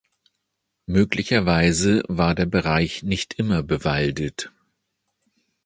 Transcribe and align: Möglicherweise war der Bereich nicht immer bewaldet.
Möglicherweise 0.87 2.01
war 2.07 2.33
der 2.33 2.47
Bereich 2.47 3.03
nicht 3.03 3.35
immer 3.35 3.61
bewaldet. 3.61 4.51